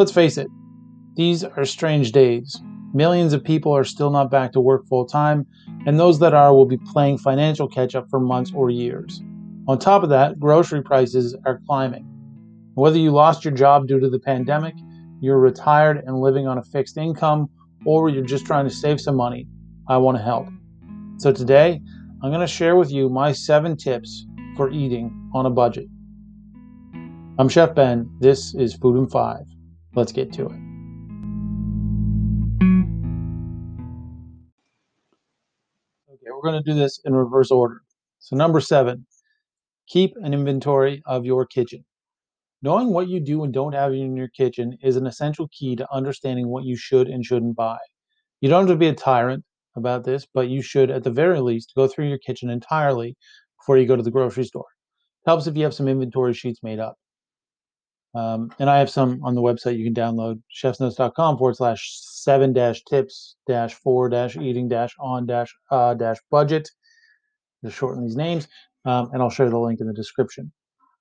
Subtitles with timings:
[0.00, 0.48] Let's face it,
[1.14, 2.58] these are strange days.
[2.94, 5.46] Millions of people are still not back to work full time,
[5.84, 9.22] and those that are will be playing financial catch up for months or years.
[9.68, 12.06] On top of that, grocery prices are climbing.
[12.76, 14.72] Whether you lost your job due to the pandemic,
[15.20, 17.50] you're retired and living on a fixed income,
[17.84, 19.48] or you're just trying to save some money,
[19.86, 20.48] I want to help.
[21.18, 21.82] So today,
[22.22, 24.24] I'm going to share with you my seven tips
[24.56, 25.88] for eating on a budget.
[27.38, 28.10] I'm Chef Ben.
[28.18, 29.44] This is Food in Five.
[29.94, 30.52] Let's get to it.
[36.08, 37.82] Okay, we're going to do this in reverse order.
[38.20, 39.06] So, number seven,
[39.88, 41.84] keep an inventory of your kitchen.
[42.62, 45.92] Knowing what you do and don't have in your kitchen is an essential key to
[45.92, 47.78] understanding what you should and shouldn't buy.
[48.40, 49.44] You don't have to be a tyrant
[49.76, 53.16] about this, but you should, at the very least, go through your kitchen entirely
[53.58, 54.66] before you go to the grocery store.
[55.26, 56.96] It helps if you have some inventory sheets made up.
[58.14, 62.52] Um, and I have some on the website you can download, chefsnotes.com forward slash seven
[62.52, 66.68] dash tips dash four dash eating dash on dash uh dash budget.
[67.64, 68.48] Just shorten these names,
[68.84, 70.50] um, and I'll share the link in the description.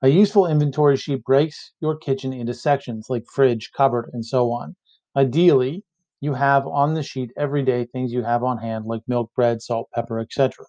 [0.02, 4.76] A useful inventory sheet breaks your kitchen into sections like fridge, cupboard, and so on.
[5.16, 5.84] Ideally,
[6.22, 9.62] you have on the sheet every day things you have on hand like milk, bread,
[9.62, 10.66] salt, pepper, etc.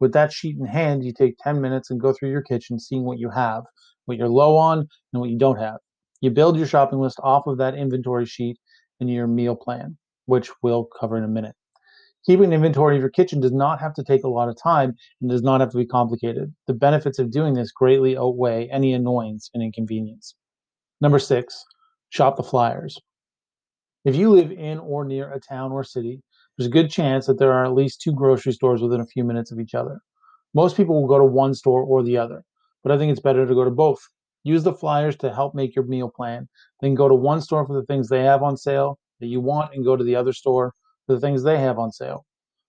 [0.00, 3.04] With that sheet in hand, you take 10 minutes and go through your kitchen seeing
[3.04, 3.64] what you have,
[4.08, 4.78] what you're low on,
[5.12, 5.76] and what you don't have.
[6.22, 8.58] You build your shopping list off of that inventory sheet
[9.00, 11.54] and your meal plan, which we'll cover in a minute.
[12.26, 15.30] Keeping inventory of your kitchen does not have to take a lot of time and
[15.30, 16.52] does not have to be complicated.
[16.66, 20.34] The benefits of doing this greatly outweigh any annoyance and inconvenience.
[21.00, 21.64] Number six,
[22.10, 22.98] shop the flyers.
[24.04, 26.22] If you live in or near a town or city,
[26.56, 29.22] there's a good chance that there are at least two grocery stores within a few
[29.22, 30.00] minutes of each other.
[30.54, 32.42] Most people will go to one store or the other,
[32.82, 34.00] but I think it's better to go to both.
[34.44, 36.48] Use the flyers to help make your meal plan.
[36.80, 39.74] Then go to one store for the things they have on sale that you want
[39.74, 40.72] and go to the other store
[41.06, 42.24] for the things they have on sale.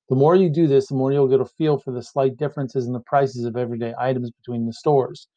[0.10, 2.88] The more you do this, the more you'll get a feel for the slight differences
[2.88, 5.28] in the prices of everyday items between the stores.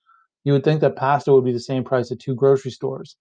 [0.45, 3.17] You would think that pasta would be the same price at two grocery stores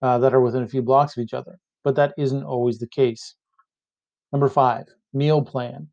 [0.00, 2.88] uh, that are within a few blocks of each other, but that isn't always the
[2.88, 3.34] case.
[4.32, 5.88] Number five, meal plan.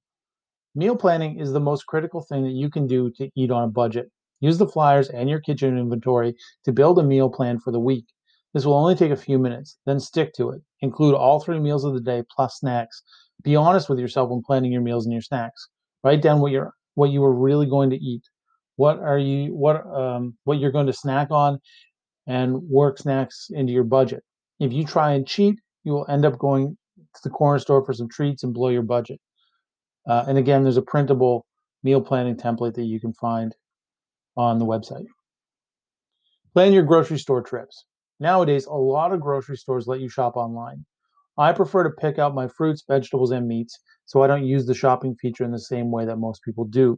[0.74, 3.68] Meal planning is the most critical thing that you can do to eat on a
[3.68, 4.12] budget.
[4.40, 8.06] Use the flyers and your kitchen inventory to build a meal plan for the week.
[8.54, 10.62] This will only take a few minutes, then stick to it.
[10.82, 13.04] Include all three meals of the day plus snacks.
[13.44, 15.68] Be honest with yourself when planning your meals and your snacks.
[16.04, 18.24] Write down what you're what you are really going to eat.
[18.78, 21.60] What are you what um, what you're going to snack on
[22.28, 24.24] and work snacks into your budget.
[24.60, 27.94] If you try and cheat, you will end up going to the corner store for
[27.94, 29.20] some treats and blow your budget.
[30.08, 31.46] Uh, and again, there's a printable
[31.84, 33.54] meal planning template that you can find
[34.38, 35.06] on the website.
[36.54, 37.86] Plan your grocery store trips.
[38.20, 40.86] Nowadays, a lot of grocery stores let you shop online.
[41.38, 44.74] I prefer to pick out my fruits, vegetables, and meats, so I don't use the
[44.74, 46.98] shopping feature in the same way that most people do.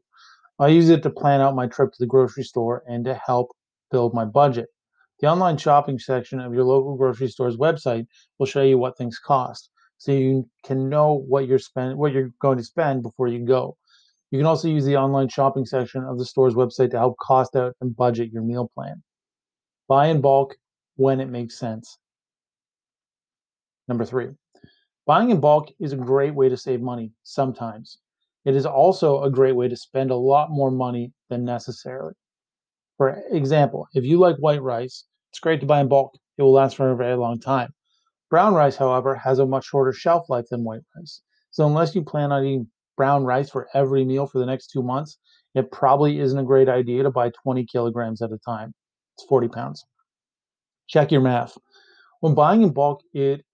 [0.60, 3.50] I use it to plan out my trip to the grocery store and to help
[3.90, 4.70] build my budget.
[5.20, 8.06] The online shopping section of your local grocery store's website
[8.38, 12.32] will show you what things cost, so you can know what you're spend what you're
[12.40, 13.78] going to spend before you go.
[14.32, 17.56] You can also use the online shopping section of the store's website to help cost
[17.56, 19.02] out and budget your meal plan.
[19.88, 20.56] Buy in bulk
[20.96, 21.98] when it makes sense.
[23.88, 24.30] Number three,
[25.06, 28.00] buying in bulk is a great way to save money sometimes.
[28.44, 32.14] It is also a great way to spend a lot more money than necessarily.
[32.98, 36.18] For example, if you like white rice, it's great to buy in bulk.
[36.38, 37.74] It will last for a very long time.
[38.30, 41.22] Brown rice, however, has a much shorter shelf life than white rice.
[41.52, 44.84] So unless you plan on eating brown rice for every meal for the next two
[44.84, 45.18] months,
[45.56, 48.74] it probably isn't a great idea to buy 20 kilograms at a time.
[49.16, 49.86] It's 40 pounds.
[50.88, 51.58] Check your math.
[52.20, 53.46] When buying in bulk, it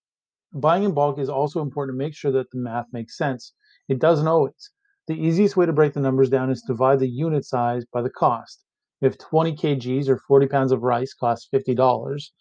[0.53, 3.53] buying in bulk is also important to make sure that the math makes sense.
[3.89, 4.71] It doesn't always.
[5.07, 8.01] The easiest way to break the numbers down is to divide the unit size by
[8.01, 8.63] the cost.
[9.01, 12.31] If 20 kgs or 40 pounds of rice costs $50,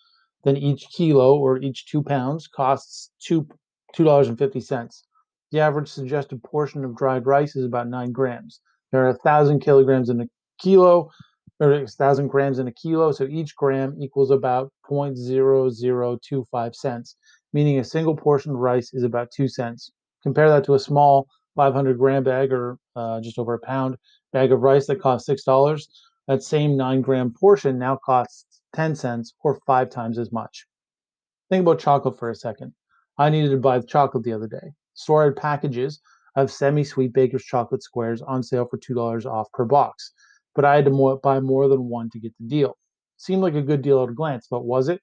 [0.45, 3.49] then each kilo or each two pounds costs two
[3.97, 5.03] $2.50.
[5.53, 8.61] The average suggested portion of dried rice is about nine grams.
[8.91, 10.29] There are a thousand kilograms in a
[10.59, 11.11] kilo,
[11.61, 17.17] or a thousand grams in a kilo, so each gram equals about 0.0025 cents,
[17.53, 19.93] meaning a single portion of rice is about two cents.
[20.23, 23.99] Compare that to a small 500 gram bag, or uh, just over a pound
[24.33, 25.87] bag of rice that costs six dollars.
[26.29, 30.67] That same nine gram portion now costs 10 cents, or five times as much.
[31.51, 32.73] Think about chocolate for a second.
[33.19, 34.73] I needed to buy chocolate the other day.
[35.03, 36.01] Store packages
[36.37, 40.13] of semi-sweet Baker's chocolate squares on sale for $2 off per box,
[40.55, 42.77] but I had to more, buy more than one to get the deal.
[43.17, 45.01] Seemed like a good deal at a glance, but was it?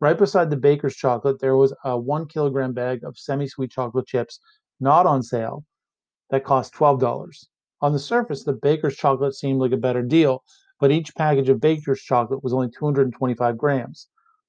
[0.00, 4.06] Right beside the baker's chocolate, there was a one kilogram bag of semi sweet chocolate
[4.06, 4.40] chips
[4.80, 5.64] not on sale
[6.30, 7.46] that cost $12.
[7.80, 10.42] On the surface, the baker's chocolate seemed like a better deal,
[10.80, 14.08] but each package of baker's chocolate was only 225 grams.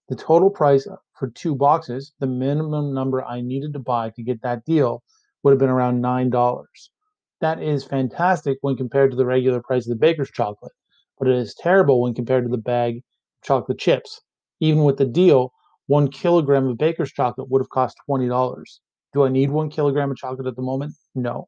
[0.10, 4.42] The total price for two boxes, the minimum number I needed to buy to get
[4.42, 5.04] that deal,
[5.44, 6.64] would have been around $9.
[7.42, 10.72] That is fantastic when compared to the regular price of the baker's chocolate,
[11.20, 13.04] but it is terrible when compared to the bag of
[13.44, 14.22] chocolate chips.
[14.60, 15.52] Even with the deal,
[15.88, 18.64] one kilogram of baker's chocolate would have cost $20.
[19.14, 20.94] Do I need one kilogram of chocolate at the moment?
[21.16, 21.48] No.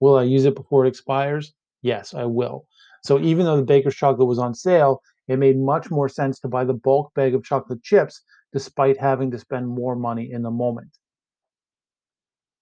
[0.00, 1.52] Will I use it before it expires?
[1.82, 2.66] Yes, I will.
[3.04, 6.48] So even though the baker's chocolate was on sale, it made much more sense to
[6.48, 8.22] buy the bulk bag of chocolate chips
[8.52, 10.90] despite having to spend more money in the moment.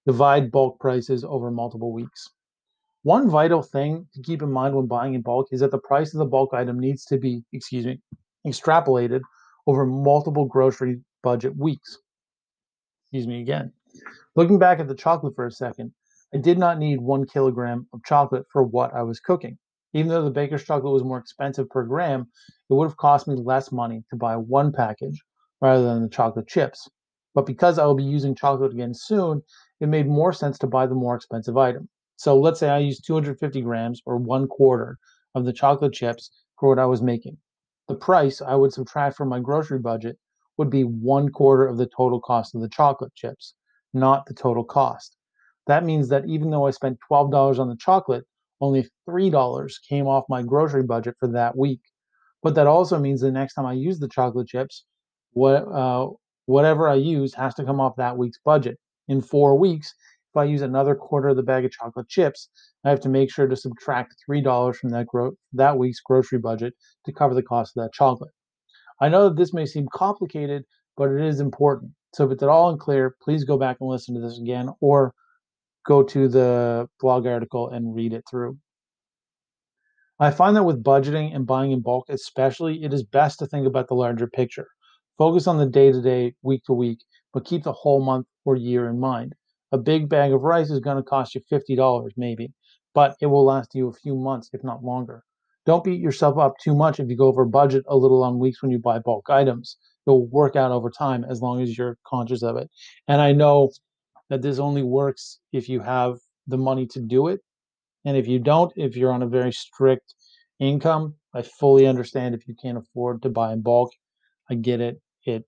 [0.05, 2.29] Divide bulk prices over multiple weeks.
[3.03, 6.13] One vital thing to keep in mind when buying in bulk is that the price
[6.13, 8.01] of the bulk item needs to be, excuse me,
[8.47, 9.21] extrapolated
[9.67, 11.99] over multiple grocery budget weeks.
[13.05, 13.73] Excuse me again.
[14.35, 15.93] Looking back at the chocolate for a second,
[16.35, 19.57] I did not need one kilogram of chocolate for what I was cooking.
[19.97, 22.29] Even though the baker's chocolate was more expensive per gram,
[22.69, 25.23] it would have cost me less money to buy one package
[25.63, 26.87] rather than the chocolate chips.
[27.35, 29.43] But because I will be using chocolate again soon,
[29.81, 31.89] it made more sense to buy the more expensive item.
[32.17, 34.99] So let's say I use 250 grams or one quarter
[35.35, 37.39] of the chocolate chips for what I was making.
[37.89, 40.19] The price I would subtract from my grocery budget
[40.59, 43.55] would be one quarter of the total cost of the chocolate chips,
[43.95, 45.17] not the total cost.
[45.67, 48.27] That means that even though I spent $12 on the chocolate,
[48.61, 51.81] only $3 came off my grocery budget for that week.
[52.43, 54.85] But that also means the next time I use the chocolate chips,
[55.33, 56.09] what, uh,
[56.47, 58.79] whatever I use has to come off that week's budget.
[59.09, 59.95] In four weeks,
[60.33, 62.49] if I use another quarter of the bag of chocolate chips,
[62.85, 66.75] I have to make sure to subtract $3 from that, gro- that week's grocery budget
[67.05, 68.33] to cover the cost of that chocolate.
[69.01, 70.65] I know that this may seem complicated,
[70.97, 71.93] but it is important.
[72.15, 75.13] So if it's at all unclear, please go back and listen to this again or
[75.87, 78.59] go to the blog article and read it through.
[80.19, 83.67] I find that with budgeting and buying in bulk, especially, it is best to think
[83.67, 84.67] about the larger picture.
[85.19, 86.99] Focus on the day to day, week to week,
[87.33, 89.35] but keep the whole month or year in mind.
[89.73, 92.53] A big bag of rice is going to cost you $50 maybe,
[92.95, 95.23] but it will last you a few months, if not longer.
[95.67, 98.63] Don't beat yourself up too much if you go over budget a little on weeks
[98.63, 99.77] when you buy bulk items.
[100.07, 102.71] It'll work out over time as long as you're conscious of it.
[103.09, 103.71] And I know
[104.31, 107.41] that this only works if you have the money to do it.
[108.05, 110.15] And if you don't, if you're on a very strict
[110.61, 113.91] income, I fully understand if you can't afford to buy in bulk.
[114.51, 115.01] I get it.
[115.25, 115.45] It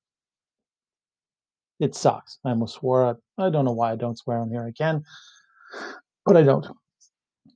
[1.79, 2.39] it sucks.
[2.45, 3.17] I almost swore.
[3.39, 4.65] I don't know why I don't swear on here.
[4.65, 5.05] I can,
[6.27, 6.67] but I don't.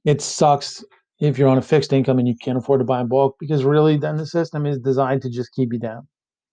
[0.05, 0.85] It sucks
[1.19, 3.65] if you're on a fixed income and you can't afford to buy in bulk because
[3.65, 6.07] really then the system is designed to just keep you down.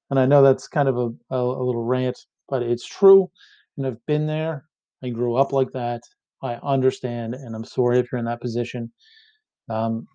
[0.10, 2.18] And I know that's kind of a, a, a little rant,
[2.48, 3.30] but it's true.
[3.80, 4.66] And I've been there.
[5.02, 6.02] I grew up like that.
[6.44, 8.92] I understand, and I'm sorry if you're in that position.
[9.70, 10.06] Um,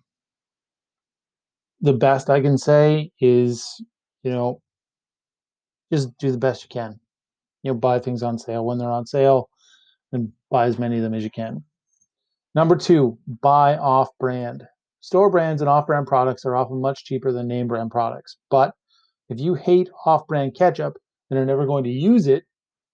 [1.81, 3.83] the best I can say is,
[4.21, 4.61] you know,
[5.91, 6.99] just do the best you can.
[7.63, 9.49] You know, buy things on sale when they're on sale
[10.11, 11.63] and buy as many of them as you can.
[12.53, 14.63] Number two, buy off brand.
[15.01, 18.37] Store brands and off brand products are often much cheaper than name brand products.
[18.51, 18.75] But
[19.29, 20.97] if you hate off brand ketchup
[21.31, 22.43] and are never going to use it,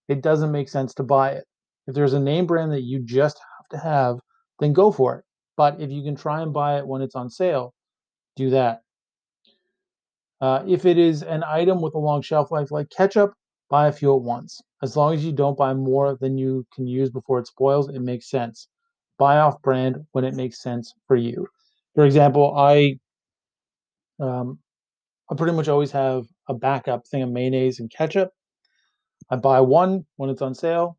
[0.08, 1.44] it doesn't make sense to buy it.
[1.86, 4.18] If there's a name brand that you just have to have,
[4.60, 5.24] then go for it.
[5.56, 7.74] But if you can try and buy it when it's on sale,
[8.36, 8.82] do that.
[10.40, 13.32] Uh, if it is an item with a long shelf life like ketchup,
[13.70, 14.60] buy a few at once.
[14.82, 18.00] As long as you don't buy more than you can use before it spoils, it
[18.00, 18.68] makes sense.
[19.18, 21.46] Buy off brand when it makes sense for you.
[21.94, 22.98] For example, I
[24.18, 24.58] um,
[25.30, 28.30] I pretty much always have a backup thing of mayonnaise and ketchup.
[29.32, 30.98] I buy one when it's on sale.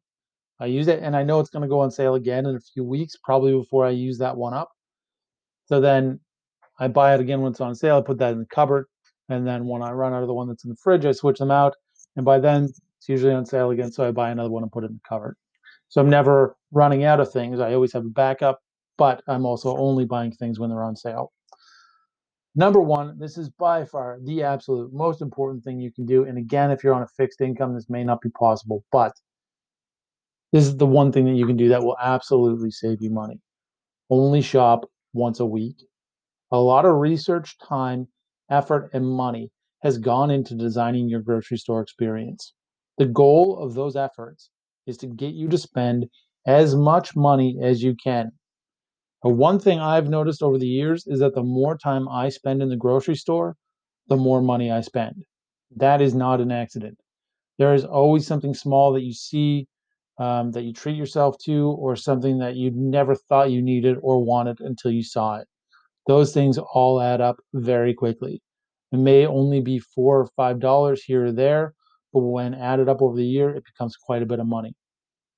[0.59, 2.59] I use it, and I know it's going to go on sale again in a
[2.59, 4.71] few weeks, probably before I use that one up.
[5.65, 6.19] So then
[6.79, 7.97] I buy it again when it's on sale.
[7.97, 8.87] I put that in the cupboard,
[9.29, 11.37] and then when I run out of the one that's in the fridge, I switch
[11.37, 11.75] them out.
[12.15, 14.83] And by then, it's usually on sale again, so I buy another one and put
[14.83, 15.35] it in the cupboard.
[15.89, 17.59] So I'm never running out of things.
[17.59, 18.59] I always have a backup,
[18.97, 21.31] but I'm also only buying things when they're on sale.
[22.55, 26.25] Number one, this is by far the absolute most important thing you can do.
[26.25, 29.13] And again, if you're on a fixed income, this may not be possible, but
[30.51, 33.39] this is the one thing that you can do that will absolutely save you money.
[34.11, 35.83] Only shop once a week.
[36.51, 38.07] A lot of research, time,
[38.51, 39.49] effort, and money
[39.81, 42.53] has gone into designing your grocery store experience.
[42.99, 44.51] The goal of those efforts
[44.85, 46.05] is to get you to spend
[46.45, 48.31] as much money as you can.
[49.23, 52.67] One thing I've noticed over the years is that the more time I spend in
[52.67, 53.55] the grocery store,
[54.07, 55.23] the more money I spend.
[55.77, 56.97] That is not an accident.
[57.57, 59.67] There is always something small that you see
[60.19, 64.23] um, that you treat yourself to, or something that you never thought you needed or
[64.23, 65.47] wanted until you saw it.
[66.05, 68.41] Those things all add up very quickly.
[68.91, 71.73] It may only be four or five dollars here or there,
[72.11, 74.75] but when added up over the year, it becomes quite a bit of money.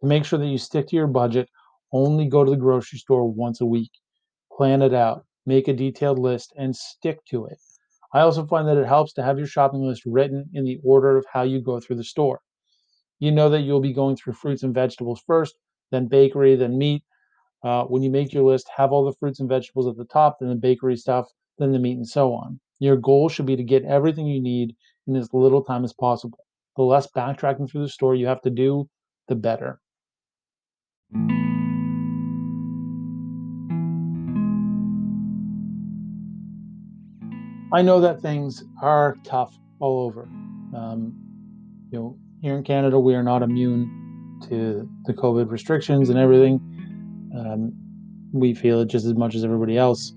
[0.02, 1.48] Make sure that you stick to your budget,
[1.92, 3.92] only go to the grocery store once a week.
[4.52, 7.58] Plan it out, make a detailed list, and stick to it.
[8.14, 11.18] I also find that it helps to have your shopping list written in the order
[11.18, 12.40] of how you go through the store.
[13.20, 15.56] You know that you'll be going through fruits and vegetables first,
[15.92, 17.04] then bakery, then meat.
[17.64, 20.38] Uh, when you make your list, have all the fruits and vegetables at the top,
[20.40, 21.28] then the bakery stuff,
[21.58, 22.60] then the meat, and so on.
[22.80, 24.76] Your goal should be to get everything you need
[25.08, 26.40] in as little time as possible.
[26.76, 28.90] The less backtracking through the store you have to do,
[29.28, 29.80] the better.
[37.74, 40.24] I know that things are tough all over.
[40.76, 41.14] Um,
[41.92, 46.60] you know, here in Canada, we are not immune to the COVID restrictions and everything.
[47.38, 47.74] Um,
[48.32, 50.14] we feel it just as much as everybody else.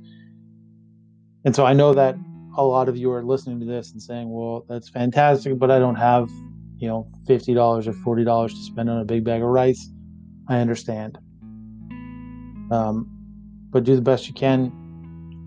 [1.45, 2.17] And so I know that
[2.57, 5.79] a lot of you are listening to this and saying, well, that's fantastic, but I
[5.79, 6.29] don't have,
[6.77, 9.89] you know, $50 or $40 to spend on a big bag of rice.
[10.49, 11.19] I understand.
[12.71, 13.09] Um,
[13.71, 14.73] but do the best you can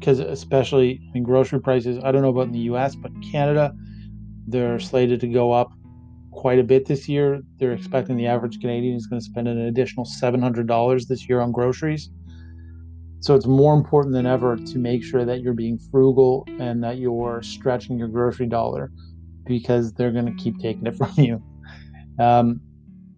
[0.02, 3.72] because especially in grocery prices, I don't know about in the US, but Canada,
[4.48, 5.72] they're slated to go up
[6.32, 7.40] quite a bit this year.
[7.60, 11.52] They're expecting the average Canadian is going to spend an additional $700 this year on
[11.52, 12.10] groceries.
[13.20, 16.98] So it's more important than ever to make sure that you're being frugal and that
[16.98, 18.92] you're stretching your grocery dollar
[19.46, 21.44] because they're going to keep taking it from you.
[22.20, 22.60] Um,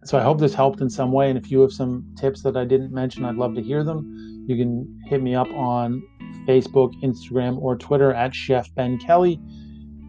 [0.04, 1.30] so I hope this helped in some way.
[1.30, 4.44] And if you have some tips that I didn't mention, I'd love to hear them.
[4.46, 6.04] You can hit me up on
[6.45, 9.39] Facebook, Instagram, or Twitter at Chef Ben Kelly.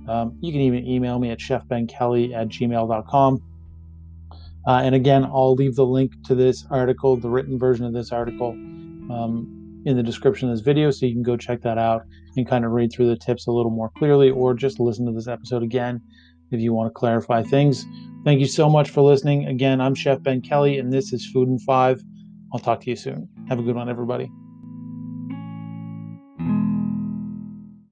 [0.08, 3.42] Um, you can even email me at chefbenkelly at gmail.com.
[4.66, 8.12] Uh, and again, I'll leave the link to this article, the written version of this
[8.12, 12.02] article, um, in the description of this video so you can go check that out
[12.36, 15.12] and kind of read through the tips a little more clearly or just listen to
[15.12, 16.00] this episode again
[16.50, 17.86] if you want to clarify things.
[18.24, 19.46] Thank you so much for listening.
[19.46, 22.02] Again, I'm Chef Ben Kelly, and this is Food in Five.
[22.52, 23.28] I'll talk to you soon.
[23.48, 24.30] Have a good one, everybody.